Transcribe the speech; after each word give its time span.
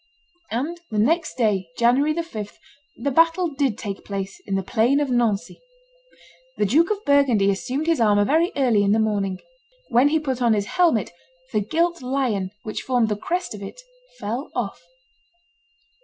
And 0.49 0.81
the 0.89 0.97
next 0.97 1.35
day, 1.35 1.69
January 1.77 2.11
the 2.11 2.23
5th, 2.23 2.55
the 2.97 3.11
battle 3.11 3.49
did 3.49 3.77
take 3.77 4.03
place, 4.03 4.41
in 4.47 4.55
the 4.55 4.63
plain 4.63 4.99
of 4.99 5.11
Nancy. 5.11 5.59
The 6.57 6.65
Duke 6.65 6.89
of 6.89 7.05
Burgundy 7.05 7.51
assumed 7.51 7.85
his 7.85 8.01
armor 8.01 8.25
very 8.25 8.51
early 8.55 8.81
in 8.83 8.93
the 8.93 8.99
morning. 8.99 9.39
When 9.89 10.07
he 10.07 10.17
put 10.19 10.41
on 10.41 10.53
his 10.55 10.65
helmet, 10.65 11.11
the 11.53 11.59
gilt 11.61 12.01
lion, 12.01 12.49
which 12.63 12.81
formed 12.81 13.09
the 13.09 13.15
crest 13.15 13.53
of 13.53 13.61
it, 13.61 13.79
fell 14.19 14.49
off. 14.55 14.81